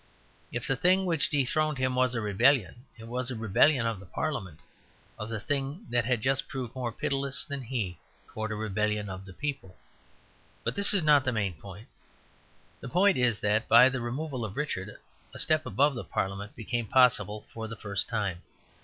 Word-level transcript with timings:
If 0.51 0.65
the 0.67 0.75
thing 0.75 1.05
which 1.05 1.29
dethroned 1.29 1.77
him 1.77 1.93
was 1.93 2.15
a 2.15 2.21
rebellion, 2.21 2.85
it 2.97 3.03
was 3.07 3.29
a 3.29 3.35
rebellion 3.35 3.85
of 3.85 3.99
the 3.99 4.07
parliament, 4.07 4.59
of 5.19 5.29
the 5.29 5.39
thing 5.39 5.85
that 5.91 6.05
had 6.05 6.21
just 6.21 6.47
proved 6.47 6.71
much 6.71 6.75
more 6.75 6.91
pitiless 6.91 7.45
than 7.45 7.61
he 7.61 7.99
towards 8.27 8.51
a 8.51 8.55
rebellion 8.55 9.09
of 9.11 9.25
the 9.25 9.33
people. 9.33 9.77
But 10.63 10.73
this 10.73 10.91
is 10.95 11.03
not 11.03 11.23
the 11.23 11.31
main 11.31 11.53
point. 11.53 11.87
The 12.79 12.89
point 12.89 13.15
is 13.19 13.41
that 13.41 13.67
by 13.67 13.89
the 13.89 14.01
removal 14.01 14.43
of 14.43 14.57
Richard, 14.57 14.97
a 15.35 15.37
step 15.37 15.67
above 15.67 15.93
the 15.93 16.03
parliament 16.03 16.55
became 16.55 16.87
possible 16.87 17.41
for 17.53 17.67
the 17.67 17.75
first 17.75 18.09
time. 18.09 18.41